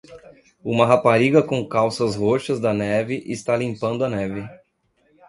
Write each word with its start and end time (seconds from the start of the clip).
Uma 0.63 0.87
rapariga 0.87 1.43
com 1.43 1.63
calças 1.69 2.15
roxas 2.15 2.59
da 2.59 2.73
neve 2.73 3.21
está 3.27 3.55
limpando 3.55 4.03
a 4.03 4.09
neve. 4.09 4.43